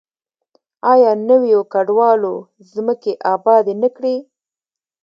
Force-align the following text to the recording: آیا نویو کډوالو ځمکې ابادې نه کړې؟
آیا 0.91 1.11
نویو 1.29 1.59
کډوالو 1.73 2.35
ځمکې 2.71 3.13
ابادې 3.33 3.73
نه 3.81 3.89
کړې؟ 3.95 4.15